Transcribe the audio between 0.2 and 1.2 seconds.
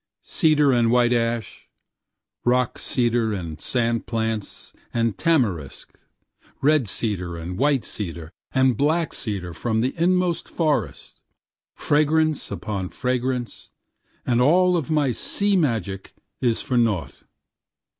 Cedar and white